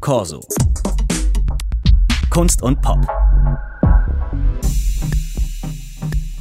Corso. 0.00 0.40
Kunst 2.30 2.62
und 2.62 2.80
Pop. 2.80 3.06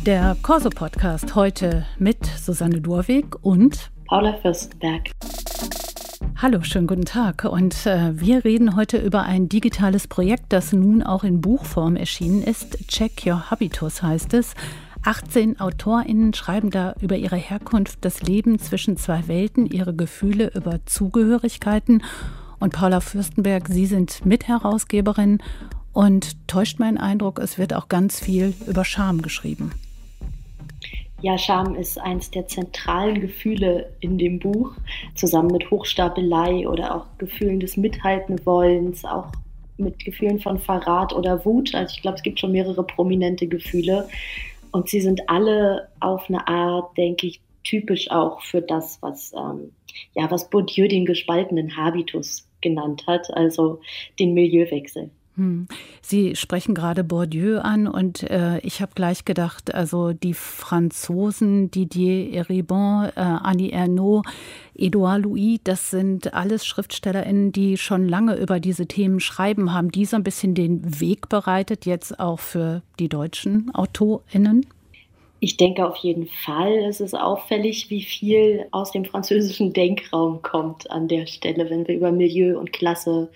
Der 0.05 0.37
Corso-Podcast 0.41 1.35
heute 1.35 1.85
mit 1.97 2.25
Susanne 2.25 2.79
Durwig 2.79 3.35
und 3.41 3.91
Paula 4.05 4.37
Fürstenberg. 4.41 5.11
Hallo, 6.37 6.61
schönen 6.61 6.87
guten 6.87 7.03
Tag. 7.03 7.43
Und 7.43 7.85
äh, 7.85 8.17
wir 8.17 8.45
reden 8.45 8.77
heute 8.77 8.97
über 8.97 9.23
ein 9.23 9.49
digitales 9.49 10.07
Projekt, 10.07 10.53
das 10.53 10.71
nun 10.71 11.03
auch 11.03 11.25
in 11.25 11.41
Buchform 11.41 11.97
erschienen 11.97 12.41
ist. 12.41 12.87
Check 12.87 13.25
Your 13.25 13.51
Habitus 13.51 14.01
heißt 14.01 14.35
es. 14.35 14.53
18 15.03 15.59
AutorInnen 15.59 16.33
schreiben 16.33 16.71
da 16.71 16.95
über 17.01 17.17
ihre 17.17 17.35
Herkunft, 17.35 18.05
das 18.05 18.21
Leben 18.21 18.57
zwischen 18.57 18.95
zwei 18.95 19.27
Welten, 19.27 19.65
ihre 19.65 19.93
Gefühle 19.93 20.49
über 20.55 20.79
Zugehörigkeiten. 20.85 22.03
Und 22.59 22.73
Paula 22.73 22.99
Fürstenberg, 22.99 23.67
Sie 23.67 23.85
sind 23.85 24.25
Mitherausgeberin 24.25 25.39
und 25.93 26.47
täuscht 26.47 26.79
mein 26.79 26.97
Eindruck, 26.97 27.39
es 27.39 27.57
wird 27.57 27.73
auch 27.73 27.87
ganz 27.87 28.19
viel 28.19 28.53
über 28.67 28.85
Scham 28.85 29.21
geschrieben. 29.21 29.71
Ja, 31.21 31.37
Scham 31.37 31.75
ist 31.75 31.99
eines 31.99 32.31
der 32.31 32.47
zentralen 32.47 33.19
Gefühle 33.19 33.91
in 33.99 34.17
dem 34.17 34.39
Buch, 34.39 34.71
zusammen 35.15 35.51
mit 35.51 35.69
Hochstapelei 35.69 36.67
oder 36.67 36.95
auch 36.95 37.05
Gefühlen 37.17 37.59
des 37.59 37.75
Mithaltenwollens, 37.75 39.03
auch 39.03 39.31
mit 39.77 39.99
Gefühlen 40.03 40.39
von 40.39 40.59
Verrat 40.59 41.13
oder 41.13 41.43
Wut. 41.43 41.75
Also 41.75 41.93
ich 41.95 42.01
glaube, 42.01 42.17
es 42.17 42.23
gibt 42.23 42.39
schon 42.39 42.51
mehrere 42.51 42.83
prominente 42.83 43.47
Gefühle. 43.47 44.07
Und 44.71 44.87
sie 44.87 45.01
sind 45.01 45.27
alle 45.27 45.89
auf 45.99 46.29
eine 46.29 46.47
Art, 46.47 46.95
denke 46.97 47.27
ich, 47.27 47.41
typisch 47.63 48.09
auch 48.11 48.41
für 48.41 48.61
das, 48.61 49.01
was, 49.01 49.33
ähm, 49.33 49.71
ja, 50.15 50.29
was 50.31 50.49
Bourdieu 50.49 50.87
den 50.87 51.05
gespaltenen 51.05 51.75
Habitus 51.77 52.47
genannt 52.61 53.05
hat, 53.07 53.31
also 53.33 53.81
den 54.19 54.33
Milieuwechsel. 54.33 55.11
Hm. 55.39 55.69
Sie 56.01 56.35
sprechen 56.35 56.75
gerade 56.75 57.05
Bourdieu 57.05 57.59
an 57.59 57.87
und 57.87 58.23
äh, 58.23 58.59
ich 58.59 58.81
habe 58.81 58.91
gleich 58.93 59.23
gedacht, 59.23 59.73
also 59.73 60.11
die 60.11 60.33
Franzosen, 60.33 61.71
Didier 61.71 62.33
Eribon, 62.33 63.05
äh, 63.05 63.11
Annie 63.15 63.71
Ernaux, 63.71 64.27
Edouard 64.75 65.23
Louis, 65.23 65.61
das 65.63 65.91
sind 65.91 66.33
alles 66.33 66.65
SchriftstellerInnen, 66.65 67.53
die 67.53 67.77
schon 67.77 68.09
lange 68.09 68.35
über 68.35 68.59
diese 68.59 68.85
Themen 68.85 69.21
schreiben. 69.21 69.71
Haben 69.73 69.91
die 69.91 70.03
so 70.03 70.17
ein 70.17 70.23
bisschen 70.23 70.55
den 70.55 70.99
Weg 70.99 71.29
bereitet, 71.29 71.85
jetzt 71.85 72.19
auch 72.19 72.39
für 72.39 72.81
die 72.99 73.07
deutschen 73.07 73.73
AutorInnen? 73.73 74.65
Ich 75.41 75.55
denke 75.55 75.87
auf 75.87 75.95
jeden 75.97 76.27
Fall, 76.27 76.73
es 76.79 76.99
ist 76.99 77.13
auffällig, 77.13 77.89
wie 77.89 78.01
viel 78.01 78.67
aus 78.71 78.91
dem 78.91 79.05
französischen 79.05 79.71
Denkraum 79.73 80.41
kommt 80.41 80.89
an 80.91 81.07
der 81.07 81.27
Stelle, 81.27 81.69
wenn 81.69 81.87
wir 81.87 81.95
über 81.95 82.11
Milieu 82.11 82.59
und 82.59 82.73
Klasse 82.73 83.29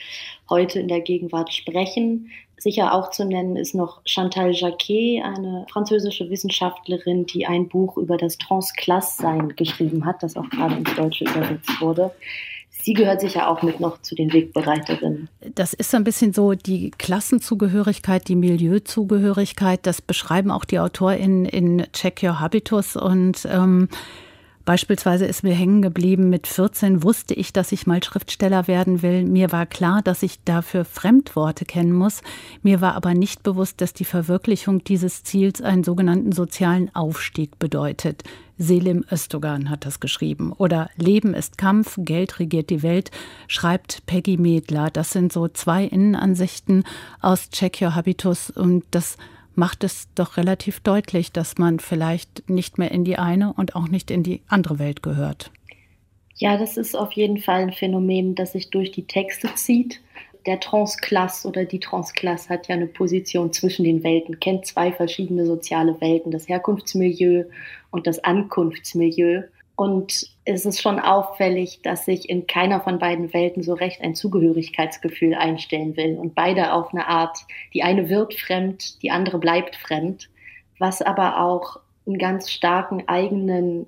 heute 0.49 0.79
in 0.79 0.89
der 0.89 1.01
Gegenwart 1.01 1.53
sprechen. 1.53 2.31
Sicher 2.57 2.93
auch 2.93 3.09
zu 3.09 3.25
nennen 3.25 3.57
ist 3.57 3.75
noch 3.75 4.01
Chantal 4.05 4.51
Jacquet, 4.53 5.21
eine 5.21 5.65
französische 5.69 6.29
Wissenschaftlerin, 6.29 7.25
die 7.25 7.45
ein 7.45 7.67
Buch 7.67 7.97
über 7.97 8.17
das 8.17 8.37
Transklasssein 8.37 9.55
geschrieben 9.55 10.05
hat, 10.05 10.23
das 10.23 10.37
auch 10.37 10.49
gerade 10.49 10.75
ins 10.75 10.95
Deutsche 10.95 11.25
übersetzt 11.25 11.81
wurde 11.81 12.11
sie 12.83 12.93
gehört 12.93 13.21
sicher 13.21 13.47
auch 13.47 13.61
mit 13.63 13.79
noch 13.79 14.01
zu 14.01 14.13
den 14.13 14.31
Wegbereiterinnen. 14.33 15.29
Das 15.55 15.73
ist 15.73 15.95
ein 15.95 16.03
bisschen 16.03 16.33
so 16.33 16.53
die 16.53 16.91
Klassenzugehörigkeit, 16.91 18.27
die 18.27 18.35
Milieuzugehörigkeit. 18.35 19.85
Das 19.85 20.01
beschreiben 20.01 20.51
auch 20.51 20.65
die 20.65 20.79
AutorInnen 20.79 21.45
in 21.45 21.87
Check 21.93 22.21
Your 22.23 22.39
Habitus 22.39 22.95
und 22.95 23.47
ähm, 23.49 23.87
Beispielsweise 24.65 25.25
ist 25.25 25.43
mir 25.43 25.53
hängen 25.53 25.81
geblieben, 25.81 26.29
mit 26.29 26.47
14 26.47 27.03
wusste 27.03 27.33
ich, 27.33 27.51
dass 27.51 27.73
ich 27.73 27.85
mal 27.85 28.01
Schriftsteller 28.01 28.65
werden 28.65 29.01
will. 29.01 29.25
Mir 29.25 29.51
war 29.51 29.65
klar, 29.65 30.01
dass 30.01 30.23
ich 30.23 30.41
dafür 30.45 30.85
Fremdworte 30.85 31.65
kennen 31.65 31.91
muss. 31.91 32.21
Mir 32.61 32.79
war 32.79 32.95
aber 32.95 33.13
nicht 33.13 33.43
bewusst, 33.43 33.81
dass 33.81 33.93
die 33.93 34.05
Verwirklichung 34.05 34.81
dieses 34.81 35.23
Ziels 35.23 35.61
einen 35.61 35.83
sogenannten 35.83 36.31
sozialen 36.31 36.95
Aufstieg 36.95 37.59
bedeutet. 37.59 38.23
Selim 38.57 39.03
Östogan 39.11 39.69
hat 39.69 39.85
das 39.85 39.99
geschrieben. 39.99 40.53
Oder 40.53 40.89
Leben 40.95 41.33
ist 41.33 41.57
Kampf, 41.57 41.97
Geld 41.97 42.39
regiert 42.39 42.69
die 42.69 42.83
Welt, 42.83 43.11
schreibt 43.47 44.05
Peggy 44.05 44.37
Medler. 44.37 44.89
Das 44.91 45.11
sind 45.11 45.33
so 45.33 45.47
zwei 45.47 45.85
Innenansichten 45.85 46.83
aus 47.21 47.49
Check 47.49 47.81
Your 47.81 47.95
Habitus 47.95 48.49
und 48.49 48.83
das 48.91 49.17
macht 49.55 49.83
es 49.83 50.07
doch 50.15 50.37
relativ 50.37 50.79
deutlich, 50.79 51.31
dass 51.31 51.57
man 51.57 51.79
vielleicht 51.79 52.49
nicht 52.49 52.77
mehr 52.77 52.91
in 52.91 53.03
die 53.03 53.17
eine 53.17 53.53
und 53.53 53.75
auch 53.75 53.87
nicht 53.87 54.09
in 54.11 54.23
die 54.23 54.41
andere 54.47 54.79
Welt 54.79 55.03
gehört. 55.03 55.51
Ja, 56.35 56.57
das 56.57 56.77
ist 56.77 56.95
auf 56.95 57.11
jeden 57.13 57.37
Fall 57.37 57.61
ein 57.61 57.73
Phänomen, 57.73 58.35
das 58.35 58.53
sich 58.53 58.69
durch 58.69 58.91
die 58.91 59.05
Texte 59.05 59.49
zieht. 59.55 60.01
Der 60.45 60.59
Transklasse 60.59 61.47
oder 61.47 61.65
die 61.65 61.79
Transklasse 61.79 62.49
hat 62.49 62.67
ja 62.67 62.75
eine 62.75 62.87
Position 62.87 63.53
zwischen 63.53 63.85
den 63.85 64.03
Welten, 64.03 64.39
kennt 64.39 64.65
zwei 64.65 64.91
verschiedene 64.91 65.45
soziale 65.45 65.99
Welten, 66.01 66.31
das 66.31 66.49
Herkunftsmilieu 66.49 67.45
und 67.91 68.07
das 68.07 68.23
Ankunftsmilieu. 68.23 69.43
Und 69.75 70.29
es 70.45 70.65
ist 70.65 70.81
schon 70.81 70.99
auffällig, 70.99 71.81
dass 71.81 72.05
sich 72.05 72.29
in 72.29 72.45
keiner 72.45 72.81
von 72.81 72.99
beiden 72.99 73.33
Welten 73.33 73.63
so 73.63 73.73
recht 73.73 74.01
ein 74.01 74.15
Zugehörigkeitsgefühl 74.15 75.33
einstellen 75.33 75.95
will 75.97 76.17
und 76.17 76.35
beide 76.35 76.73
auf 76.73 76.93
eine 76.93 77.07
Art, 77.07 77.39
die 77.73 77.81
eine 77.81 78.09
wird 78.09 78.33
fremd, 78.35 79.01
die 79.01 79.11
andere 79.11 79.39
bleibt 79.39 79.75
fremd, 79.75 80.29
was 80.77 81.01
aber 81.01 81.41
auch 81.41 81.79
einen 82.05 82.17
ganz 82.17 82.51
starken 82.51 83.07
eigenen 83.07 83.87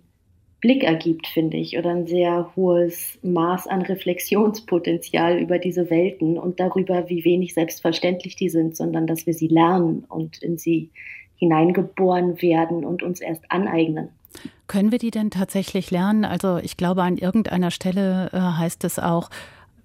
Blick 0.65 0.83
ergibt, 0.83 1.27
finde 1.27 1.57
ich, 1.57 1.77
oder 1.77 1.91
ein 1.91 2.07
sehr 2.07 2.49
hohes 2.55 3.19
Maß 3.21 3.67
an 3.67 3.83
Reflexionspotenzial 3.83 5.37
über 5.37 5.59
diese 5.59 5.91
Welten 5.91 6.39
und 6.39 6.59
darüber, 6.59 7.07
wie 7.07 7.23
wenig 7.23 7.53
selbstverständlich 7.53 8.35
die 8.35 8.49
sind, 8.49 8.75
sondern 8.75 9.05
dass 9.05 9.27
wir 9.27 9.35
sie 9.35 9.47
lernen 9.47 10.05
und 10.09 10.41
in 10.41 10.57
sie 10.57 10.89
hineingeboren 11.35 12.41
werden 12.41 12.83
und 12.83 13.03
uns 13.03 13.21
erst 13.21 13.43
aneignen. 13.51 14.09
Können 14.65 14.91
wir 14.91 14.97
die 14.97 15.11
denn 15.11 15.29
tatsächlich 15.29 15.91
lernen? 15.91 16.25
Also 16.25 16.57
ich 16.57 16.77
glaube, 16.77 17.03
an 17.03 17.19
irgendeiner 17.19 17.69
Stelle 17.69 18.31
äh, 18.33 18.39
heißt 18.39 18.85
es 18.85 18.97
auch, 18.97 19.29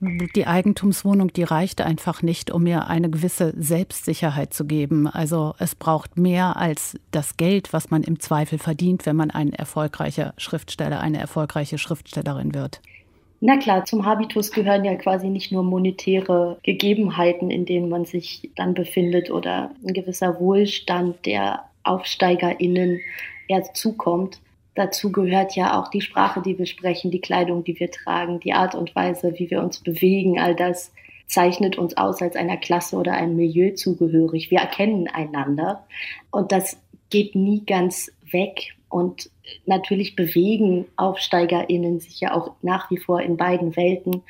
die 0.00 0.46
Eigentumswohnung, 0.46 1.32
die 1.32 1.42
reicht 1.42 1.82
einfach 1.82 2.22
nicht, 2.22 2.50
um 2.50 2.62
mir 2.62 2.88
eine 2.88 3.10
gewisse 3.10 3.52
Selbstsicherheit 3.56 4.54
zu 4.54 4.64
geben. 4.64 5.06
Also 5.06 5.54
es 5.58 5.74
braucht 5.74 6.16
mehr 6.16 6.56
als 6.56 6.98
das 7.10 7.36
Geld, 7.36 7.72
was 7.72 7.90
man 7.90 8.02
im 8.02 8.18
Zweifel 8.18 8.58
verdient, 8.58 9.04
wenn 9.04 9.16
man 9.16 9.30
ein 9.30 9.52
erfolgreicher 9.52 10.32
Schriftsteller, 10.38 11.00
eine 11.00 11.18
erfolgreiche 11.18 11.76
Schriftstellerin 11.76 12.54
wird. 12.54 12.80
Na 13.42 13.56
klar, 13.56 13.84
zum 13.84 14.04
Habitus 14.04 14.52
gehören 14.52 14.84
ja 14.84 14.94
quasi 14.96 15.28
nicht 15.28 15.52
nur 15.52 15.62
monetäre 15.62 16.58
Gegebenheiten, 16.62 17.50
in 17.50 17.64
denen 17.64 17.88
man 17.88 18.04
sich 18.04 18.50
dann 18.54 18.74
befindet 18.74 19.30
oder 19.30 19.70
ein 19.86 19.94
gewisser 19.94 20.38
Wohlstand 20.40 21.24
der 21.24 21.64
AufsteigerInnen 21.82 23.00
erst 23.48 23.76
zukommt, 23.76 24.40
Dazu 24.74 25.10
gehört 25.10 25.56
ja 25.56 25.80
auch 25.80 25.88
die 25.88 26.00
Sprache, 26.00 26.40
die 26.42 26.58
wir 26.58 26.66
sprechen, 26.66 27.10
die 27.10 27.20
Kleidung, 27.20 27.64
die 27.64 27.78
wir 27.78 27.90
tragen, 27.90 28.40
die 28.40 28.52
Art 28.52 28.74
und 28.74 28.94
Weise, 28.94 29.34
wie 29.38 29.50
wir 29.50 29.62
uns 29.62 29.80
bewegen. 29.80 30.38
All 30.38 30.54
das 30.54 30.92
zeichnet 31.26 31.76
uns 31.76 31.96
aus 31.96 32.22
als 32.22 32.36
einer 32.36 32.56
Klasse 32.56 32.96
oder 32.96 33.12
einem 33.12 33.36
Milieu 33.36 33.72
zugehörig. 33.74 34.50
Wir 34.50 34.58
erkennen 34.58 35.08
einander 35.08 35.84
und 36.30 36.52
das 36.52 36.78
geht 37.08 37.34
nie 37.34 37.64
ganz 37.64 38.12
weg. 38.30 38.74
Und 38.88 39.30
natürlich 39.66 40.16
bewegen 40.16 40.86
AufsteigerInnen 40.96 42.00
sich 42.00 42.20
ja 42.20 42.34
auch 42.34 42.54
nach 42.62 42.90
wie 42.90 42.98
vor 42.98 43.20
in 43.20 43.36
beiden 43.36 43.76
Welten. 43.76 44.22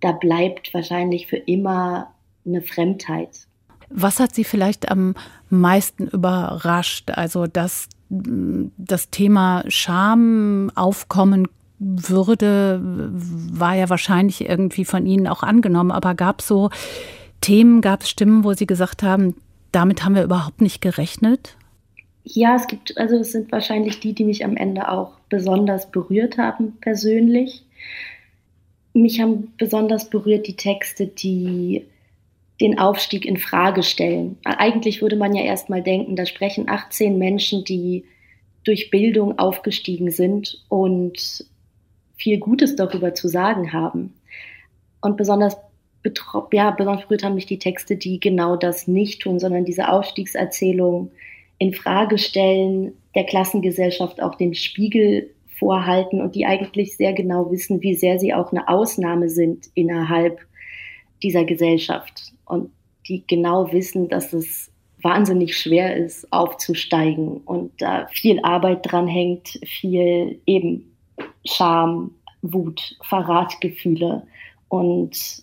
Da 0.00 0.12
bleibt 0.12 0.74
wahrscheinlich 0.74 1.28
für 1.28 1.36
immer 1.36 2.12
eine 2.44 2.62
Fremdheit. 2.62 3.46
Was 3.88 4.18
hat 4.18 4.34
Sie 4.34 4.44
vielleicht 4.44 4.90
am 4.90 5.14
meisten 5.50 6.08
überrascht? 6.08 7.10
Also, 7.10 7.46
dass 7.46 7.88
das 8.12 9.08
Thema 9.10 9.64
Scham 9.68 10.70
aufkommen 10.74 11.48
würde, 11.78 12.80
war 12.82 13.74
ja 13.74 13.88
wahrscheinlich 13.88 14.48
irgendwie 14.48 14.84
von 14.84 15.06
Ihnen 15.06 15.26
auch 15.26 15.42
angenommen. 15.42 15.90
Aber 15.90 16.14
gab 16.14 16.40
es 16.40 16.48
so 16.48 16.70
Themen, 17.40 17.80
gab 17.80 18.02
es 18.02 18.10
Stimmen, 18.10 18.44
wo 18.44 18.52
Sie 18.52 18.66
gesagt 18.66 19.02
haben, 19.02 19.34
damit 19.72 20.04
haben 20.04 20.14
wir 20.14 20.22
überhaupt 20.22 20.60
nicht 20.60 20.80
gerechnet? 20.80 21.56
Ja, 22.24 22.54
es 22.54 22.66
gibt, 22.66 22.96
also 22.98 23.16
es 23.16 23.32
sind 23.32 23.50
wahrscheinlich 23.50 23.98
die, 23.98 24.12
die 24.12 24.24
mich 24.24 24.44
am 24.44 24.56
Ende 24.56 24.88
auch 24.88 25.12
besonders 25.28 25.90
berührt 25.90 26.38
haben, 26.38 26.76
persönlich. 26.80 27.64
Mich 28.92 29.20
haben 29.20 29.52
besonders 29.56 30.10
berührt 30.10 30.46
die 30.46 30.56
Texte, 30.56 31.06
die 31.06 31.86
den 32.62 32.78
Aufstieg 32.78 33.26
in 33.26 33.36
Frage 33.36 33.82
stellen. 33.82 34.38
Eigentlich 34.44 35.02
würde 35.02 35.16
man 35.16 35.34
ja 35.34 35.42
erstmal 35.42 35.82
denken, 35.82 36.14
da 36.14 36.24
sprechen 36.24 36.68
18 36.68 37.18
Menschen, 37.18 37.64
die 37.64 38.04
durch 38.64 38.90
Bildung 38.90 39.38
aufgestiegen 39.38 40.10
sind 40.10 40.64
und 40.68 41.44
viel 42.16 42.38
Gutes 42.38 42.76
darüber 42.76 43.14
zu 43.14 43.26
sagen 43.26 43.72
haben. 43.72 44.14
Und 45.00 45.16
besonders 45.16 45.56
ja, 46.52 46.70
besonders 46.72 47.04
berührt 47.04 47.22
haben 47.22 47.36
mich 47.36 47.46
die 47.46 47.60
Texte, 47.60 47.96
die 47.96 48.18
genau 48.18 48.56
das 48.56 48.88
nicht 48.88 49.22
tun, 49.22 49.38
sondern 49.38 49.64
diese 49.64 49.88
Aufstiegserzählung 49.88 51.12
in 51.58 51.74
Frage 51.74 52.18
stellen, 52.18 52.94
der 53.14 53.24
Klassengesellschaft 53.24 54.20
auch 54.20 54.34
den 54.34 54.54
Spiegel 54.54 55.30
vorhalten 55.58 56.20
und 56.20 56.34
die 56.34 56.44
eigentlich 56.44 56.96
sehr 56.96 57.12
genau 57.12 57.52
wissen, 57.52 57.82
wie 57.82 57.94
sehr 57.94 58.18
sie 58.18 58.34
auch 58.34 58.50
eine 58.50 58.68
Ausnahme 58.68 59.28
sind 59.28 59.68
innerhalb 59.74 60.40
dieser 61.22 61.44
Gesellschaft 61.44 62.32
und 62.44 62.70
die 63.08 63.24
genau 63.26 63.72
wissen, 63.72 64.08
dass 64.08 64.32
es 64.32 64.70
wahnsinnig 65.02 65.58
schwer 65.58 65.96
ist, 65.96 66.32
aufzusteigen 66.32 67.38
und 67.38 67.72
da 67.80 68.06
viel 68.12 68.40
Arbeit 68.44 68.90
dran 68.90 69.08
hängt, 69.08 69.58
viel 69.64 70.40
eben 70.46 70.92
Scham, 71.44 72.12
Wut, 72.40 72.96
Verratgefühle. 73.02 74.26
Und 74.68 75.42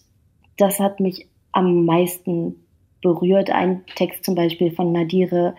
das 0.57 0.79
hat 0.79 0.99
mich 0.99 1.27
am 1.51 1.85
meisten 1.85 2.55
berührt. 3.01 3.49
Ein 3.49 3.85
Text 3.95 4.23
zum 4.23 4.35
Beispiel 4.35 4.71
von 4.71 4.91
Nadire 4.91 5.55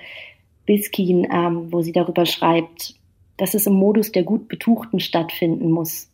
Biskin, 0.67 1.27
ähm, 1.31 1.73
wo 1.73 1.83
sie 1.83 1.93
darüber 1.93 2.27
schreibt, 2.27 2.95
dass 3.41 3.55
es 3.55 3.67
im 3.67 3.73
Modus 3.73 4.13
der 4.13 4.23
gut 4.23 4.49
Betuchten 4.49 5.01
stattfinden 5.01 5.71
muss. 5.71 6.11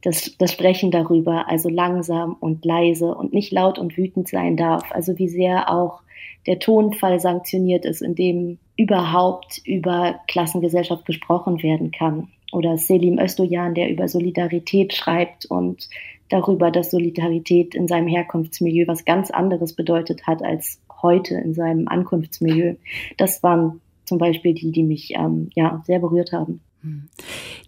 Das, 0.00 0.34
das 0.38 0.52
Sprechen 0.52 0.90
darüber, 0.90 1.46
also 1.46 1.68
langsam 1.68 2.36
und 2.40 2.64
leise 2.64 3.14
und 3.14 3.34
nicht 3.34 3.52
laut 3.52 3.78
und 3.78 3.98
wütend 3.98 4.28
sein 4.28 4.56
darf. 4.56 4.90
Also 4.90 5.18
wie 5.18 5.28
sehr 5.28 5.70
auch 5.70 6.00
der 6.46 6.58
Tonfall 6.58 7.20
sanktioniert 7.20 7.84
ist, 7.84 8.00
in 8.00 8.14
dem 8.14 8.58
überhaupt 8.78 9.60
über 9.66 10.20
Klassengesellschaft 10.26 11.04
gesprochen 11.04 11.62
werden 11.62 11.90
kann. 11.90 12.28
Oder 12.50 12.78
Selim 12.78 13.18
Östoyan, 13.18 13.74
der 13.74 13.90
über 13.90 14.08
Solidarität 14.08 14.94
schreibt 14.94 15.44
und 15.44 15.86
darüber, 16.30 16.70
dass 16.70 16.90
Solidarität 16.90 17.74
in 17.74 17.88
seinem 17.88 18.08
Herkunftsmilieu 18.08 18.86
was 18.86 19.04
ganz 19.04 19.30
anderes 19.30 19.74
bedeutet 19.74 20.26
hat 20.26 20.42
als 20.42 20.80
heute 21.02 21.34
in 21.34 21.52
seinem 21.52 21.88
Ankunftsmilieu. 21.88 22.76
Das 23.18 23.42
waren 23.42 23.82
zum 24.06 24.16
Beispiel 24.16 24.54
die, 24.54 24.72
die 24.72 24.82
mich 24.82 25.12
ähm, 25.14 25.50
ja, 25.54 25.82
sehr 25.86 25.98
berührt 25.98 26.32
haben. 26.32 26.62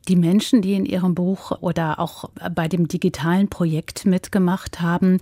Die 0.08 0.16
Menschen, 0.16 0.62
die 0.62 0.74
in 0.74 0.86
Ihrem 0.86 1.14
Buch 1.14 1.52
oder 1.60 1.98
auch 1.98 2.30
bei 2.54 2.68
dem 2.68 2.88
digitalen 2.88 3.48
Projekt 3.48 4.06
mitgemacht 4.06 4.80
haben, 4.80 5.18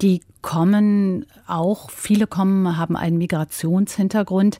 die 0.00 0.22
kommen 0.42 1.26
auch, 1.46 1.90
viele 1.90 2.26
kommen, 2.26 2.76
haben 2.76 2.96
einen 2.96 3.18
Migrationshintergrund. 3.18 4.58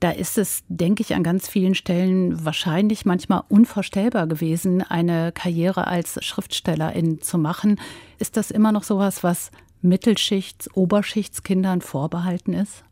Da 0.00 0.10
ist 0.10 0.38
es, 0.38 0.62
denke 0.68 1.02
ich, 1.02 1.14
an 1.14 1.22
ganz 1.22 1.48
vielen 1.48 1.74
Stellen 1.74 2.44
wahrscheinlich 2.44 3.04
manchmal 3.04 3.42
unvorstellbar 3.48 4.26
gewesen, 4.26 4.82
eine 4.82 5.30
Karriere 5.32 5.86
als 5.86 6.24
Schriftstellerin 6.24 7.20
zu 7.20 7.36
machen. 7.36 7.78
Ist 8.18 8.36
das 8.36 8.50
immer 8.50 8.72
noch 8.72 8.82
sowas, 8.82 9.22
was 9.22 9.50
Mittelschichts-, 9.82 10.70
Oberschichtskindern 10.72 11.82
vorbehalten 11.82 12.54
ist? 12.54 12.84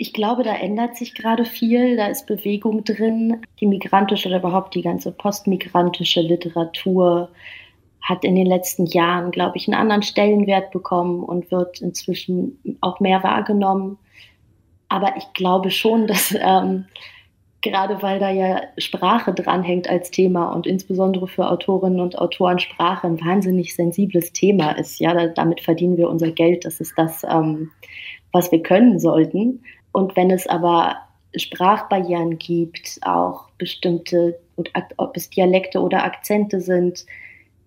Ich 0.00 0.12
glaube, 0.12 0.44
da 0.44 0.54
ändert 0.54 0.96
sich 0.96 1.14
gerade 1.14 1.44
viel, 1.44 1.96
da 1.96 2.06
ist 2.06 2.26
Bewegung 2.26 2.84
drin. 2.84 3.42
Die 3.58 3.66
migrantische 3.66 4.28
oder 4.28 4.38
überhaupt 4.38 4.76
die 4.76 4.82
ganze 4.82 5.10
postmigrantische 5.10 6.20
Literatur 6.20 7.30
hat 8.00 8.24
in 8.24 8.36
den 8.36 8.46
letzten 8.46 8.86
Jahren, 8.86 9.32
glaube 9.32 9.56
ich, 9.56 9.66
einen 9.66 9.78
anderen 9.78 10.02
Stellenwert 10.02 10.70
bekommen 10.70 11.24
und 11.24 11.50
wird 11.50 11.80
inzwischen 11.80 12.78
auch 12.80 13.00
mehr 13.00 13.24
wahrgenommen. 13.24 13.98
Aber 14.88 15.16
ich 15.16 15.32
glaube 15.34 15.70
schon, 15.70 16.06
dass 16.06 16.32
ähm, 16.38 16.86
gerade 17.60 18.00
weil 18.00 18.20
da 18.20 18.30
ja 18.30 18.62
Sprache 18.78 19.34
dranhängt 19.34 19.90
als 19.90 20.12
Thema 20.12 20.52
und 20.52 20.66
insbesondere 20.66 21.26
für 21.26 21.50
Autorinnen 21.50 22.00
und 22.00 22.18
Autoren 22.18 22.60
Sprache 22.60 23.06
ein 23.06 23.20
wahnsinnig 23.20 23.74
sensibles 23.74 24.32
Thema 24.32 24.72
ist. 24.72 25.00
Ja, 25.00 25.26
damit 25.26 25.60
verdienen 25.60 25.96
wir 25.96 26.08
unser 26.08 26.30
Geld. 26.30 26.64
Das 26.64 26.80
ist 26.80 26.94
das, 26.96 27.24
ähm, 27.24 27.72
was 28.32 28.52
wir 28.52 28.62
können 28.62 29.00
sollten. 29.00 29.64
Und 29.98 30.14
wenn 30.14 30.30
es 30.30 30.46
aber 30.46 30.94
Sprachbarrieren 31.34 32.38
gibt, 32.38 33.00
auch 33.02 33.48
bestimmte, 33.58 34.38
ob 34.96 35.16
es 35.16 35.28
Dialekte 35.28 35.80
oder 35.80 36.04
Akzente 36.04 36.60
sind, 36.60 37.04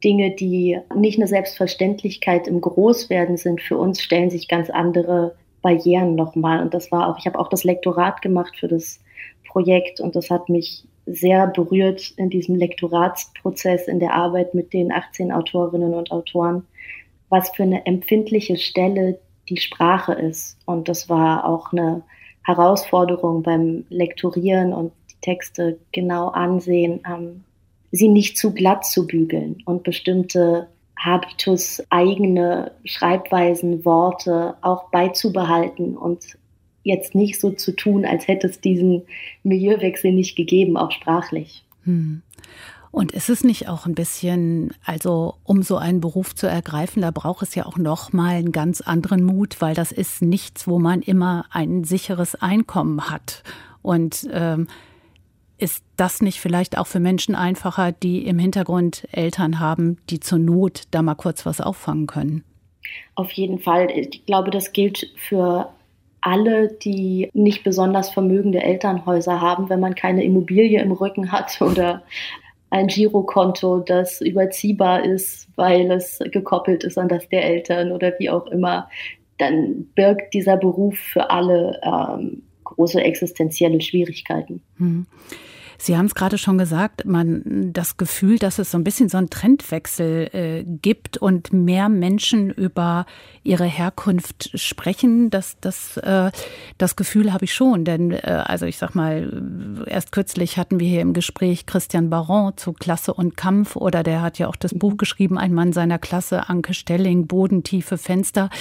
Dinge, 0.01 0.31
die 0.31 0.79
nicht 0.95 1.17
eine 1.17 1.27
Selbstverständlichkeit 1.27 2.47
im 2.47 2.61
Großwerden 2.61 3.35
sind, 3.35 3.59
für 3.59 3.77
uns 3.77 4.01
stellen 4.01 4.29
sich 4.29 4.47
ganz 4.47 4.69
andere 4.69 5.35
Barrieren 5.61 6.15
nochmal. 6.15 6.61
Und 6.61 6.73
das 6.73 6.89
war 6.89 7.09
auch, 7.09 7.19
ich 7.19 7.25
habe 7.25 7.37
auch 7.37 7.49
das 7.49 7.65
Lektorat 7.65 8.21
gemacht 8.21 8.55
für 8.57 8.69
das 8.69 9.01
Projekt 9.45 9.99
und 9.99 10.15
das 10.15 10.29
hat 10.29 10.47
mich 10.47 10.85
sehr 11.05 11.47
berührt 11.47 12.13
in 12.15 12.29
diesem 12.29 12.55
Lektoratsprozess, 12.55 13.89
in 13.89 13.99
der 13.99 14.13
Arbeit 14.13 14.53
mit 14.53 14.71
den 14.71 14.93
18 14.93 15.33
Autorinnen 15.33 15.93
und 15.93 16.11
Autoren, 16.11 16.65
was 17.27 17.49
für 17.49 17.63
eine 17.63 17.85
empfindliche 17.85 18.55
Stelle 18.55 19.19
die 19.49 19.57
Sprache 19.57 20.13
ist. 20.13 20.57
Und 20.65 20.87
das 20.87 21.09
war 21.09 21.43
auch 21.43 21.73
eine 21.73 22.03
Herausforderung 22.43 23.43
beim 23.43 23.85
Lektorieren 23.89 24.73
und 24.73 24.91
die 25.11 25.19
Texte 25.21 25.79
genau 25.91 26.29
ansehen, 26.29 27.01
ähm, 27.07 27.43
sie 27.91 28.07
nicht 28.07 28.37
zu 28.37 28.53
glatt 28.53 28.85
zu 28.85 29.05
bügeln 29.05 29.57
und 29.65 29.83
bestimmte 29.83 30.67
Habitus 30.97 31.83
eigene 31.89 32.71
Schreibweisen, 32.85 33.85
Worte 33.85 34.55
auch 34.61 34.89
beizubehalten 34.91 35.97
und 35.97 36.37
jetzt 36.83 37.15
nicht 37.15 37.39
so 37.39 37.51
zu 37.51 37.75
tun, 37.75 38.05
als 38.05 38.27
hätte 38.27 38.47
es 38.47 38.61
diesen 38.61 39.03
Milieuwechsel 39.43 40.11
nicht 40.11 40.35
gegeben, 40.35 40.77
auch 40.77 40.91
sprachlich. 40.91 41.63
Hm. 41.83 42.21
Und 42.91 43.13
ist 43.13 43.29
es 43.29 43.43
nicht 43.45 43.69
auch 43.69 43.85
ein 43.85 43.95
bisschen, 43.95 44.73
also 44.85 45.35
um 45.45 45.63
so 45.63 45.77
einen 45.77 46.01
Beruf 46.01 46.35
zu 46.35 46.47
ergreifen, 46.47 47.01
da 47.01 47.11
braucht 47.11 47.41
es 47.41 47.55
ja 47.55 47.65
auch 47.65 47.77
noch 47.77 48.11
mal 48.11 48.35
einen 48.35 48.51
ganz 48.51 48.81
anderen 48.81 49.23
Mut, 49.23 49.61
weil 49.61 49.73
das 49.73 49.93
ist 49.93 50.21
nichts, 50.21 50.67
wo 50.67 50.77
man 50.77 51.01
immer 51.01 51.45
ein 51.51 51.85
sicheres 51.85 52.35
Einkommen 52.35 53.09
hat. 53.09 53.43
Und 53.81 54.27
ähm, 54.31 54.67
ist 55.57 55.85
das 55.95 56.21
nicht 56.21 56.41
vielleicht 56.41 56.77
auch 56.77 56.87
für 56.87 56.99
Menschen 56.99 57.33
einfacher, 57.35 57.93
die 57.93 58.25
im 58.25 58.39
Hintergrund 58.39 59.07
Eltern 59.11 59.59
haben, 59.59 59.97
die 60.09 60.19
zur 60.19 60.39
Not 60.39 60.83
da 60.91 61.01
mal 61.01 61.15
kurz 61.15 61.45
was 61.45 61.61
auffangen 61.61 62.07
können? 62.07 62.43
Auf 63.15 63.31
jeden 63.31 63.59
Fall. 63.59 63.89
Ich 63.91 64.25
glaube, 64.25 64.51
das 64.51 64.73
gilt 64.73 65.13
für 65.15 65.69
alle, 66.19 66.67
die 66.67 67.29
nicht 67.33 67.63
besonders 67.63 68.09
vermögende 68.09 68.61
Elternhäuser 68.61 69.41
haben, 69.41 69.69
wenn 69.69 69.79
man 69.79 69.95
keine 69.95 70.23
Immobilie 70.23 70.81
im 70.81 70.91
Rücken 70.91 71.31
hat 71.31 71.61
oder 71.61 72.03
ein 72.71 72.87
Girokonto, 72.87 73.79
das 73.79 74.21
überziehbar 74.21 75.05
ist, 75.05 75.47
weil 75.55 75.91
es 75.91 76.19
gekoppelt 76.31 76.83
ist 76.83 76.97
an 76.97 77.09
das 77.09 77.27
der 77.29 77.43
Eltern 77.43 77.91
oder 77.91 78.13
wie 78.17 78.29
auch 78.29 78.47
immer, 78.47 78.89
dann 79.37 79.87
birgt 79.93 80.33
dieser 80.33 80.57
Beruf 80.57 80.97
für 80.97 81.29
alle 81.29 81.79
ähm, 81.83 82.43
große 82.63 83.03
existenzielle 83.03 83.81
Schwierigkeiten. 83.81 84.61
Hm. 84.77 85.05
Sie 85.83 85.97
haben 85.97 86.05
es 86.05 86.13
gerade 86.13 86.37
schon 86.37 86.59
gesagt, 86.59 87.05
man 87.05 87.71
das 87.73 87.97
Gefühl, 87.97 88.37
dass 88.37 88.59
es 88.59 88.69
so 88.69 88.77
ein 88.77 88.83
bisschen 88.83 89.09
so 89.09 89.17
einen 89.17 89.31
Trendwechsel 89.31 90.29
äh, 90.31 90.63
gibt 90.63 91.17
und 91.17 91.53
mehr 91.53 91.89
Menschen 91.89 92.51
über 92.51 93.07
ihre 93.41 93.65
Herkunft 93.65 94.51
sprechen. 94.59 95.31
Das, 95.31 95.57
das, 95.59 95.97
äh, 95.97 96.29
das 96.77 96.95
Gefühl 96.95 97.33
habe 97.33 97.45
ich 97.45 97.55
schon. 97.55 97.83
Denn, 97.83 98.11
äh, 98.11 98.43
also 98.45 98.67
ich 98.67 98.77
sag 98.77 98.93
mal, 98.93 99.83
erst 99.87 100.11
kürzlich 100.11 100.59
hatten 100.59 100.79
wir 100.79 100.87
hier 100.87 101.01
im 101.01 101.13
Gespräch 101.13 101.65
Christian 101.65 102.11
Baron 102.11 102.55
zu 102.57 102.73
Klasse 102.73 103.15
und 103.15 103.35
Kampf 103.35 103.75
oder 103.75 104.03
der 104.03 104.21
hat 104.21 104.37
ja 104.37 104.49
auch 104.49 104.57
das 104.57 104.75
Buch 104.75 104.97
geschrieben, 104.97 105.39
ein 105.39 105.51
Mann 105.51 105.73
seiner 105.73 105.97
Klasse, 105.97 106.47
Anke 106.47 106.75
Stelling, 106.75 107.25
Bodentiefe 107.25 107.97
Fenster. 107.97 108.51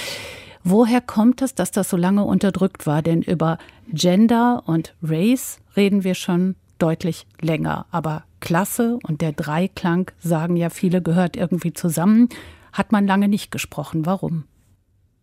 Woher 0.63 1.01
kommt 1.01 1.43
es, 1.43 1.53
dass 1.53 1.69
das 1.69 1.87
so 1.87 1.97
lange 1.97 2.23
unterdrückt 2.23 2.87
war? 2.87 3.03
Denn 3.03 3.21
über 3.21 3.59
Gender 3.93 4.63
und 4.65 4.95
Race 5.03 5.59
reden 5.75 6.03
wir 6.03 6.15
schon 6.15 6.55
deutlich 6.81 7.25
länger. 7.39 7.85
Aber 7.91 8.23
Klasse 8.39 8.99
und 9.07 9.21
der 9.21 9.31
Dreiklang, 9.31 10.11
sagen 10.19 10.55
ja 10.55 10.69
viele, 10.69 11.01
gehört 11.01 11.37
irgendwie 11.37 11.73
zusammen. 11.73 12.29
Hat 12.73 12.91
man 12.91 13.05
lange 13.05 13.27
nicht 13.27 13.51
gesprochen. 13.51 14.05
Warum? 14.05 14.45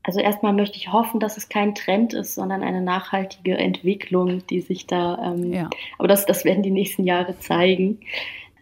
Also 0.02 0.20
erstmal 0.20 0.54
möchte 0.54 0.78
ich 0.78 0.92
hoffen, 0.92 1.20
dass 1.20 1.36
es 1.36 1.48
kein 1.48 1.74
Trend 1.74 2.14
ist, 2.14 2.34
sondern 2.34 2.62
eine 2.62 2.80
nachhaltige 2.80 3.58
Entwicklung, 3.58 4.46
die 4.46 4.60
sich 4.60 4.86
da, 4.86 5.32
ähm, 5.34 5.52
ja. 5.52 5.68
aber 5.98 6.08
das, 6.08 6.24
das 6.24 6.44
werden 6.44 6.62
die 6.62 6.70
nächsten 6.70 7.04
Jahre 7.04 7.38
zeigen. 7.40 8.00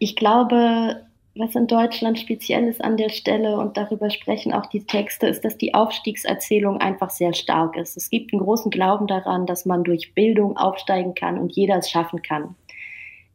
Ich 0.00 0.16
glaube, 0.16 1.02
was 1.36 1.54
in 1.54 1.66
Deutschland 1.66 2.18
speziell 2.18 2.66
ist 2.66 2.82
an 2.82 2.96
der 2.96 3.10
Stelle 3.10 3.58
und 3.58 3.76
darüber 3.76 4.10
sprechen 4.10 4.52
auch 4.52 4.66
die 4.66 4.86
Texte, 4.86 5.28
ist, 5.28 5.44
dass 5.44 5.56
die 5.56 5.74
Aufstiegserzählung 5.74 6.80
einfach 6.80 7.10
sehr 7.10 7.34
stark 7.34 7.76
ist. 7.76 7.96
Es 7.96 8.10
gibt 8.10 8.32
einen 8.32 8.42
großen 8.42 8.70
Glauben 8.70 9.06
daran, 9.06 9.46
dass 9.46 9.66
man 9.66 9.84
durch 9.84 10.14
Bildung 10.14 10.56
aufsteigen 10.56 11.14
kann 11.14 11.38
und 11.38 11.54
jeder 11.54 11.76
es 11.76 11.90
schaffen 11.90 12.22
kann 12.22 12.56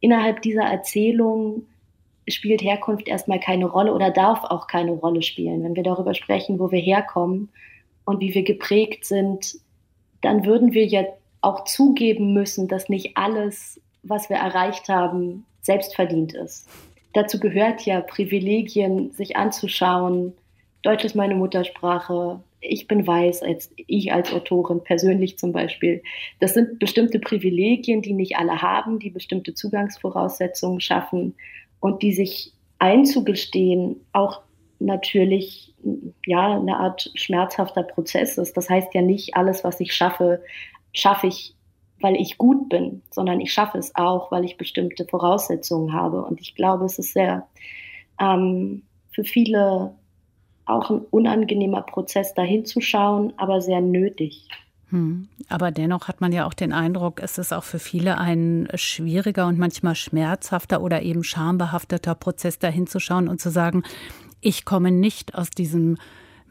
innerhalb 0.02 0.42
dieser 0.42 0.64
Erzählung 0.64 1.64
spielt 2.28 2.62
Herkunft 2.62 3.08
erstmal 3.08 3.40
keine 3.40 3.66
Rolle 3.66 3.94
oder 3.94 4.10
darf 4.10 4.44
auch 4.44 4.66
keine 4.66 4.92
Rolle 4.92 5.22
spielen. 5.22 5.64
Wenn 5.64 5.76
wir 5.76 5.82
darüber 5.82 6.12
sprechen, 6.12 6.58
wo 6.58 6.70
wir 6.70 6.80
herkommen 6.80 7.48
und 8.04 8.20
wie 8.20 8.34
wir 8.34 8.42
geprägt 8.42 9.06
sind, 9.06 9.56
dann 10.20 10.44
würden 10.44 10.72
wir 10.72 10.84
ja 10.84 11.04
auch 11.40 11.64
zugeben 11.64 12.34
müssen, 12.34 12.68
dass 12.68 12.88
nicht 12.88 13.16
alles, 13.16 13.80
was 14.02 14.28
wir 14.28 14.36
erreicht 14.36 14.88
haben, 14.88 15.46
selbstverdient 15.62 16.34
ist. 16.34 16.68
Dazu 17.14 17.38
gehört 17.38 17.82
ja 17.82 18.00
Privilegien, 18.00 19.12
sich 19.12 19.36
anzuschauen. 19.36 20.32
Deutsch 20.82 21.04
ist 21.04 21.14
meine 21.14 21.34
Muttersprache 21.34 22.40
ich 22.62 22.86
bin 22.86 23.06
weiß, 23.06 23.42
als 23.42 23.70
ich 23.76 24.12
als 24.12 24.32
Autorin 24.32 24.82
persönlich 24.82 25.36
zum 25.36 25.52
Beispiel. 25.52 26.02
Das 26.38 26.54
sind 26.54 26.78
bestimmte 26.78 27.18
Privilegien, 27.18 28.02
die 28.02 28.12
nicht 28.12 28.36
alle 28.36 28.62
haben, 28.62 29.00
die 29.00 29.10
bestimmte 29.10 29.52
Zugangsvoraussetzungen 29.52 30.80
schaffen 30.80 31.34
und 31.80 32.02
die 32.02 32.12
sich 32.12 32.52
einzugestehen 32.78 33.96
auch 34.12 34.42
natürlich 34.78 35.74
ja 36.24 36.56
eine 36.56 36.76
Art 36.76 37.10
schmerzhafter 37.14 37.82
Prozess 37.82 38.38
ist. 38.38 38.56
Das 38.56 38.70
heißt 38.70 38.94
ja 38.94 39.02
nicht, 39.02 39.36
alles, 39.36 39.64
was 39.64 39.80
ich 39.80 39.92
schaffe, 39.92 40.42
schaffe 40.92 41.26
ich, 41.26 41.54
weil 42.00 42.16
ich 42.16 42.38
gut 42.38 42.68
bin, 42.68 43.02
sondern 43.10 43.40
ich 43.40 43.52
schaffe 43.52 43.78
es 43.78 43.94
auch, 43.96 44.30
weil 44.30 44.44
ich 44.44 44.56
bestimmte 44.56 45.04
Voraussetzungen 45.04 45.92
habe. 45.92 46.24
Und 46.24 46.40
ich 46.40 46.54
glaube, 46.54 46.84
es 46.84 46.98
ist 46.98 47.12
sehr 47.12 47.46
ähm, 48.20 48.82
für 49.10 49.24
viele 49.24 49.94
auch 50.66 50.90
ein 50.90 51.00
unangenehmer 51.10 51.82
Prozess, 51.82 52.34
dahin 52.34 52.64
zu 52.64 52.80
schauen, 52.80 53.32
aber 53.36 53.60
sehr 53.60 53.80
nötig. 53.80 54.48
Hm. 54.90 55.28
Aber 55.48 55.70
dennoch 55.70 56.06
hat 56.06 56.20
man 56.20 56.32
ja 56.32 56.46
auch 56.46 56.54
den 56.54 56.72
Eindruck, 56.72 57.20
es 57.22 57.38
ist 57.38 57.52
auch 57.52 57.64
für 57.64 57.78
viele 57.78 58.18
ein 58.18 58.68
schwieriger 58.74 59.46
und 59.46 59.58
manchmal 59.58 59.94
schmerzhafter 59.94 60.82
oder 60.82 61.02
eben 61.02 61.24
schambehafteter 61.24 62.14
Prozess, 62.14 62.58
da 62.58 62.68
hinzuschauen 62.68 63.28
und 63.28 63.40
zu 63.40 63.50
sagen, 63.50 63.82
ich 64.40 64.64
komme 64.64 64.90
nicht 64.90 65.34
aus 65.34 65.50
diesem 65.50 65.96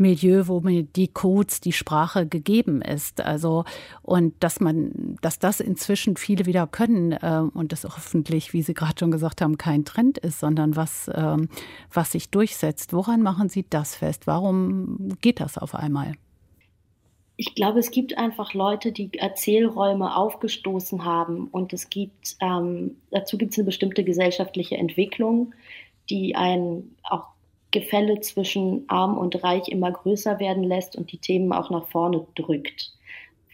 Milieu, 0.02 0.48
wo 0.48 0.60
mir 0.60 0.84
die 0.84 1.08
Codes, 1.08 1.62
die 1.62 1.72
Sprache 1.72 2.28
gegeben 2.28 2.82
ist. 2.82 3.22
Also 3.22 3.64
und 4.02 4.34
dass 4.44 4.60
man, 4.60 5.18
dass 5.22 5.40
das 5.40 5.60
inzwischen 5.60 6.18
viele 6.18 6.46
wieder 6.46 6.68
können 6.68 7.14
äh, 7.14 7.44
und 7.54 7.72
das 7.72 7.84
hoffentlich, 7.86 8.54
wie 8.54 8.62
Sie 8.62 8.74
gerade 8.74 8.96
schon 9.00 9.12
gesagt 9.12 9.42
haben, 9.42 9.58
kein 9.58 9.86
Trend 9.86 10.18
ist, 10.18 10.40
sondern 10.40 10.76
was, 10.76 11.08
äh, 11.08 11.38
was 11.94 12.12
sich 12.12 12.30
durchsetzt. 12.30 12.94
Woran 12.94 13.22
machen 13.22 13.50
Sie 13.50 13.66
das 13.70 13.96
fest? 13.96 14.28
Warum 14.28 15.18
geht 15.22 15.40
das 15.40 15.58
auf 15.58 15.76
einmal? 15.76 16.14
Ich 17.38 17.56
glaube, 17.56 17.80
es 17.80 17.90
gibt 17.90 18.20
einfach 18.20 18.54
Leute, 18.54 18.92
die 18.92 19.18
Erzählräume 19.18 20.16
aufgestoßen 20.16 21.06
haben 21.06 21.48
und 21.48 21.74
es 21.74 21.90
gibt, 21.90 22.36
ähm, 22.40 22.98
dazu 23.10 23.36
gibt 23.36 23.54
es 23.54 23.58
eine 23.58 23.66
bestimmte 23.66 24.04
gesellschaftliche 24.04 24.78
Entwicklung, 24.78 25.54
die 26.10 26.36
einen 26.36 26.96
auch 27.02 27.31
Gefälle 27.72 28.20
zwischen 28.20 28.84
arm 28.88 29.18
und 29.18 29.44
reich 29.44 29.70
immer 29.70 29.92
größer 29.92 30.40
werden 30.40 30.64
lässt 30.64 30.96
und 30.96 31.12
die 31.12 31.18
Themen 31.18 31.54
auch 31.54 31.70
nach 31.70 31.88
vorne 31.88 32.26
drückt, 32.36 32.94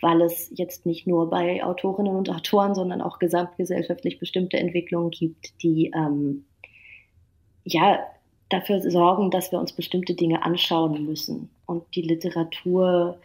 weil 0.01 0.21
es 0.21 0.51
jetzt 0.55 0.85
nicht 0.85 1.07
nur 1.07 1.29
bei 1.29 1.63
Autorinnen 1.63 2.15
und 2.15 2.29
Autoren, 2.29 2.75
sondern 2.75 3.01
auch 3.01 3.19
gesamtgesellschaftlich 3.19 4.19
bestimmte 4.19 4.57
Entwicklungen 4.57 5.11
gibt, 5.11 5.61
die 5.61 5.91
ähm, 5.95 6.45
ja 7.63 7.99
dafür 8.49 8.81
sorgen, 8.89 9.29
dass 9.29 9.51
wir 9.51 9.59
uns 9.59 9.73
bestimmte 9.73 10.15
Dinge 10.15 10.43
anschauen 10.43 11.05
müssen. 11.05 11.49
Und 11.65 11.83
die 11.95 12.01
Literatur 12.01 13.17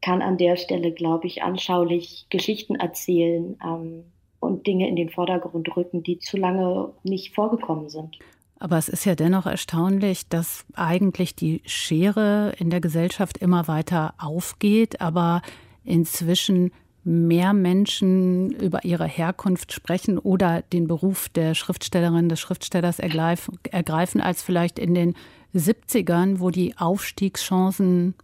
kann 0.00 0.22
an 0.22 0.38
der 0.38 0.56
Stelle, 0.56 0.92
glaube 0.92 1.26
ich, 1.26 1.42
anschaulich 1.42 2.26
Geschichten 2.30 2.76
erzählen 2.76 3.58
ähm, 3.64 4.04
und 4.40 4.66
Dinge 4.66 4.88
in 4.88 4.96
den 4.96 5.10
Vordergrund 5.10 5.76
rücken, 5.76 6.02
die 6.02 6.18
zu 6.18 6.36
lange 6.36 6.92
nicht 7.02 7.34
vorgekommen 7.34 7.88
sind. 7.88 8.18
Aber 8.58 8.78
es 8.78 8.88
ist 8.88 9.04
ja 9.04 9.14
dennoch 9.14 9.46
erstaunlich, 9.46 10.28
dass 10.28 10.64
eigentlich 10.74 11.36
die 11.36 11.62
Schere 11.66 12.54
in 12.58 12.70
der 12.70 12.80
Gesellschaft 12.80 13.38
immer 13.38 13.68
weiter 13.68 14.14
aufgeht, 14.18 15.00
aber 15.00 15.42
inzwischen 15.84 16.72
mehr 17.04 17.52
Menschen 17.52 18.50
über 18.50 18.84
ihre 18.84 19.06
Herkunft 19.06 19.72
sprechen 19.72 20.18
oder 20.18 20.62
den 20.62 20.88
Beruf 20.88 21.28
der 21.28 21.54
Schriftstellerin, 21.54 22.28
des 22.28 22.40
Schriftstellers 22.40 22.98
ergreifen, 22.98 24.20
als 24.20 24.42
vielleicht 24.42 24.78
in 24.78 24.94
den 24.94 25.14
70ern, 25.54 26.40
wo 26.40 26.50
die 26.50 26.76
Aufstiegschancen. 26.76 28.14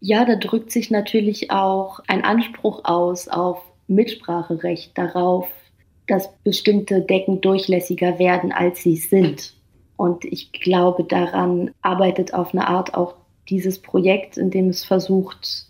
Ja, 0.00 0.24
da 0.24 0.36
drückt 0.36 0.72
sich 0.72 0.90
natürlich 0.90 1.50
auch 1.50 2.00
ein 2.06 2.24
Anspruch 2.24 2.84
aus 2.84 3.28
auf 3.28 3.62
Mitspracherecht, 3.86 4.96
darauf, 4.96 5.46
dass 6.06 6.32
bestimmte 6.42 7.02
Decken 7.02 7.42
durchlässiger 7.42 8.18
werden, 8.18 8.50
als 8.50 8.82
sie 8.82 8.96
sind. 8.96 9.54
Und 10.02 10.24
ich 10.24 10.50
glaube, 10.50 11.04
daran 11.04 11.70
arbeitet 11.80 12.34
auf 12.34 12.52
eine 12.52 12.66
Art 12.66 12.94
auch 12.94 13.14
dieses 13.48 13.80
Projekt, 13.80 14.36
in 14.36 14.50
dem 14.50 14.68
es 14.68 14.84
versucht, 14.84 15.66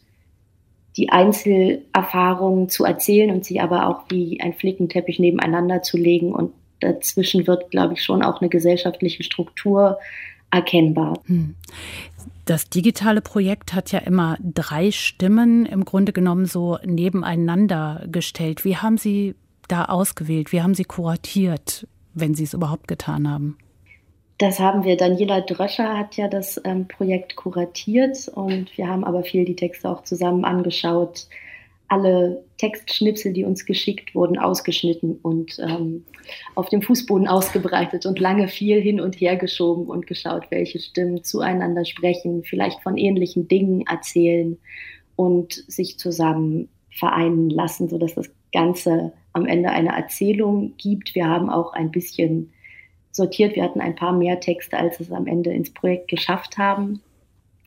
die 0.97 1.11
Einzelerfahrungen 1.11 2.71
zu 2.71 2.87
erzählen 2.87 3.31
und 3.31 3.45
sie 3.45 3.61
aber 3.61 3.89
auch 3.89 4.05
wie 4.09 4.41
ein 4.41 4.55
Flickenteppich 4.55 5.19
nebeneinander 5.19 5.83
zu 5.83 5.99
legen. 5.99 6.33
Und 6.33 6.55
dazwischen 6.81 7.47
wird, 7.47 7.71
glaube 7.71 7.93
ich, 7.93 8.03
schon 8.03 8.23
auch 8.23 8.41
eine 8.41 8.49
gesellschaftliche 8.49 9.23
Struktur 9.23 9.99
erkennbar. 10.51 11.21
Hm. 11.27 11.55
Das 12.47 12.71
digitale 12.71 13.21
Projekt 13.21 13.75
hat 13.75 13.93
ja 13.93 13.99
immer 13.99 14.39
drei 14.41 14.93
Stimmen 14.93 15.67
im 15.67 15.85
Grunde 15.85 16.15
genommen 16.15 16.47
so 16.47 16.79
nebeneinander 16.83 18.07
gestellt. 18.11 18.65
Wie 18.65 18.79
haben 18.79 18.97
Sie 18.97 19.35
da 19.69 19.85
ausgewählt? 19.85 20.53
Wie 20.53 20.63
haben 20.63 20.73
Sie 20.73 20.85
kuratiert, 20.85 21.87
wenn 22.15 22.35
Sie 22.35 22.45
es 22.45 22.55
überhaupt 22.55 22.89
getan 22.89 23.31
haben? 23.31 23.59
Das 24.39 24.59
haben 24.59 24.85
wir. 24.85 24.97
Daniela 24.97 25.41
Dröscher 25.41 25.97
hat 25.97 26.17
ja 26.17 26.29
das 26.29 26.61
ähm, 26.65 26.89
Projekt 26.89 27.37
kuratiert 27.37 28.29
und 28.29 28.77
wir 28.77 28.89
haben 28.89 29.05
aber 29.05 29.23
viel 29.23 29.45
die 29.45 29.57
Texte 29.57 29.89
auch 29.89 30.03
zusammen 30.03 30.45
angeschaut. 30.45 31.29
Alle 31.89 32.43
Textschnipsel, 32.57 33.33
die 33.33 33.45
uns 33.45 33.67
geschickt 33.67 34.15
wurden, 34.15 34.39
ausgeschnitten 34.39 35.19
und 35.23 35.59
ähm, 35.59 36.05
auf 36.55 36.71
dem 36.71 36.81
Fußboden 36.81 37.29
ausgebreitet 37.29 38.07
und 38.07 38.19
lange 38.19 38.49
viel 38.49 38.81
hin 38.81 39.01
und 39.01 39.21
her 39.21 39.37
geschoben 39.37 39.87
und 39.87 40.07
geschaut, 40.07 40.51
welche 40.51 40.81
Stimmen 40.81 41.23
zueinander 41.23 41.85
sprechen, 41.85 42.43
vielleicht 42.45 42.81
von 42.81 42.97
ähnlichen 42.97 43.47
Dingen 43.47 43.85
erzählen 43.87 44.59
und 45.17 45.53
sich 45.53 45.99
zusammen 45.99 46.69
vereinen 46.91 47.51
lassen, 47.51 47.89
sodass 47.89 48.15
das 48.15 48.31
Ganze 48.53 49.13
am 49.33 49.47
Ende 49.47 49.71
eine 49.71 49.97
Erzählung 49.97 50.75
gibt. 50.79 51.15
Wir 51.15 51.29
haben 51.29 51.51
auch 51.51 51.73
ein 51.73 51.91
bisschen 51.91 52.53
sortiert. 53.13 53.55
Wir 53.55 53.63
hatten 53.63 53.81
ein 53.81 53.95
paar 53.95 54.13
mehr 54.13 54.41
Texte, 54.41 54.77
als 54.77 54.99
es 54.99 55.13
am 55.13 55.27
Ende 55.27 55.53
ins 55.53 55.71
Projekt 55.71 56.09
geschafft 56.09 56.59
haben, 56.59 57.01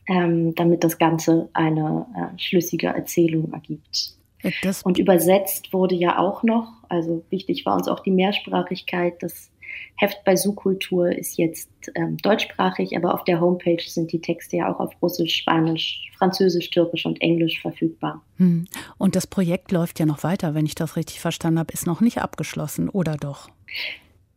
ähm, 0.08 0.54
damit 0.54 0.84
das 0.84 0.98
Ganze 0.98 1.48
eine 1.54 2.06
äh, 2.14 2.38
schlüssige 2.38 2.88
Erzählung 2.88 3.52
ergibt. 3.52 4.16
Das 4.62 4.82
und 4.82 4.98
übersetzt 4.98 5.72
wurde 5.72 5.94
ja 5.94 6.18
auch 6.18 6.42
noch, 6.42 6.68
also 6.88 7.24
wichtig 7.30 7.64
war 7.66 7.74
uns 7.74 7.88
auch 7.88 8.00
die 8.00 8.10
Mehrsprachigkeit. 8.10 9.14
Das 9.20 9.50
Heft 9.96 10.24
bei 10.24 10.36
Sukultur 10.36 11.10
ist 11.10 11.38
jetzt 11.38 11.70
ähm, 11.94 12.18
deutschsprachig, 12.18 12.96
aber 12.96 13.14
auf 13.14 13.24
der 13.24 13.40
Homepage 13.40 13.82
sind 13.82 14.12
die 14.12 14.20
Texte 14.20 14.58
ja 14.58 14.72
auch 14.72 14.78
auf 14.78 14.92
Russisch, 15.02 15.34
Spanisch, 15.36 16.10
Französisch, 16.18 16.70
Türkisch 16.70 17.06
und 17.06 17.20
Englisch 17.20 17.60
verfügbar. 17.60 18.22
Hm. 18.36 18.66
Und 18.98 19.16
das 19.16 19.26
Projekt 19.26 19.72
läuft 19.72 19.98
ja 19.98 20.06
noch 20.06 20.22
weiter, 20.22 20.54
wenn 20.54 20.66
ich 20.66 20.74
das 20.74 20.96
richtig 20.96 21.20
verstanden 21.20 21.58
habe, 21.58 21.72
ist 21.72 21.86
noch 21.86 22.00
nicht 22.00 22.18
abgeschlossen, 22.18 22.88
oder 22.88 23.16
doch? 23.16 23.48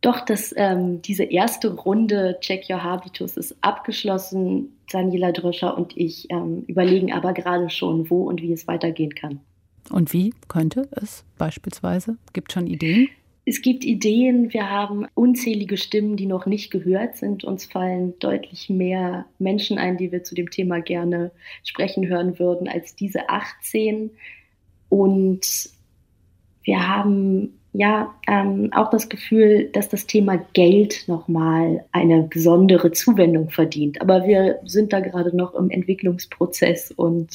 Doch, 0.00 0.20
dass 0.20 0.54
ähm, 0.56 1.02
diese 1.02 1.24
erste 1.24 1.74
Runde 1.74 2.38
Check 2.40 2.70
Your 2.70 2.82
Habitus 2.82 3.36
ist 3.36 3.56
abgeschlossen. 3.60 4.76
Daniela 4.90 5.32
Dröscher 5.32 5.76
und 5.76 5.96
ich 5.96 6.30
ähm, 6.30 6.64
überlegen 6.66 7.12
aber 7.12 7.32
gerade 7.34 7.68
schon, 7.70 8.10
wo 8.10 8.22
und 8.22 8.40
wie 8.40 8.52
es 8.52 8.66
weitergehen 8.66 9.14
kann. 9.14 9.40
Und 9.90 10.12
wie 10.12 10.32
könnte 10.48 10.88
es 10.92 11.24
beispielsweise? 11.36 12.16
Gibt 12.32 12.52
schon 12.52 12.66
Ideen? 12.66 13.08
Es 13.44 13.62
gibt 13.62 13.84
Ideen. 13.84 14.52
Wir 14.52 14.70
haben 14.70 15.06
unzählige 15.14 15.76
Stimmen, 15.76 16.16
die 16.16 16.26
noch 16.26 16.46
nicht 16.46 16.70
gehört 16.70 17.16
sind. 17.16 17.44
Uns 17.44 17.64
fallen 17.64 18.18
deutlich 18.20 18.70
mehr 18.70 19.26
Menschen 19.38 19.78
ein, 19.78 19.96
die 19.96 20.12
wir 20.12 20.22
zu 20.22 20.34
dem 20.34 20.50
Thema 20.50 20.80
gerne 20.80 21.30
sprechen 21.64 22.06
hören 22.06 22.38
würden, 22.38 22.68
als 22.68 22.94
diese 22.94 23.28
18. 23.28 24.10
Und 24.88 25.70
wir 26.62 26.88
haben 26.88 27.59
ja 27.72 28.14
ähm, 28.26 28.70
auch 28.72 28.90
das 28.90 29.08
Gefühl, 29.08 29.70
dass 29.72 29.88
das 29.88 30.06
Thema 30.06 30.38
Geld 30.52 31.04
nochmal 31.06 31.84
eine 31.92 32.22
besondere 32.24 32.90
Zuwendung 32.92 33.50
verdient. 33.50 34.00
Aber 34.00 34.26
wir 34.26 34.58
sind 34.64 34.92
da 34.92 35.00
gerade 35.00 35.36
noch 35.36 35.54
im 35.54 35.70
Entwicklungsprozess 35.70 36.90
und 36.90 37.28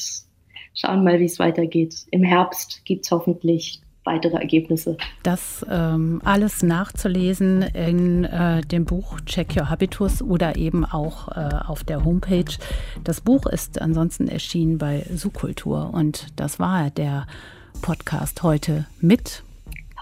schauen 0.73 1.03
mal, 1.03 1.19
wie 1.19 1.25
es 1.25 1.39
weitergeht. 1.39 1.95
Im 2.11 2.23
Herbst 2.23 2.83
gibt 2.85 3.05
es 3.05 3.11
hoffentlich 3.11 3.81
weitere 4.03 4.37
Ergebnisse. 4.37 4.97
Das 5.23 5.65
ähm, 5.69 6.21
alles 6.23 6.61
nachzulesen 6.61 7.63
in 7.63 8.23
äh, 8.25 8.61
dem 8.61 8.85
Buch 8.85 9.19
Check 9.21 9.55
Your 9.57 9.69
Habitus 9.69 10.21
oder 10.21 10.57
eben 10.57 10.85
auch 10.85 11.29
äh, 11.29 11.49
auf 11.65 11.83
der 11.83 12.05
Homepage. 12.05 12.53
Das 13.03 13.21
Buch 13.21 13.47
ist 13.47 13.81
ansonsten 13.81 14.27
erschienen 14.27 14.77
bei 14.77 15.05
Sukultur 15.13 15.91
und 15.93 16.27
das 16.35 16.59
war 16.59 16.91
der 16.91 17.25
Podcast 17.81 18.43
heute 18.43 18.85
mit 19.01 19.44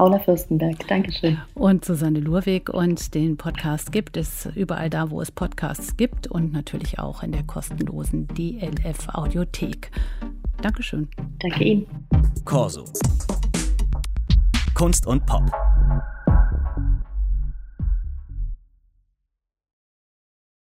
Paula 0.03 0.19
Fürstenberg. 0.19 0.85
Dankeschön. 0.89 1.37
Und 1.53 1.85
Susanne 1.85 2.19
Lurweg. 2.19 2.67
Und 2.67 3.15
den 3.15 3.37
Podcast 3.37 3.93
gibt 3.93 4.17
es 4.17 4.49
überall 4.53 4.89
da, 4.89 5.09
wo 5.09 5.21
es 5.21 5.31
Podcasts 5.31 5.95
gibt 5.95 6.27
und 6.27 6.51
natürlich 6.51 6.99
auch 6.99 7.23
in 7.23 7.31
der 7.31 7.43
kostenlosen 7.43 8.27
DLF 8.27 9.07
Audiothek. 9.13 9.91
Dankeschön. 10.61 11.07
Danke 11.39 11.63
Ihnen. 11.63 11.87
Corso. 12.43 12.83
Kunst 14.73 15.07
und 15.07 15.25
Pop. 15.25 15.49